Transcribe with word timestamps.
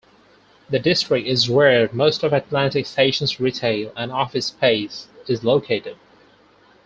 The 0.67 0.79
District 0.79 1.27
is 1.27 1.47
where 1.47 1.87
most 1.93 2.23
of 2.23 2.33
Atlantic 2.33 2.87
Station's 2.87 3.39
retail 3.39 3.93
and 3.95 4.11
office 4.11 4.47
space 4.47 5.07
is 5.27 5.43
located. 5.43 5.95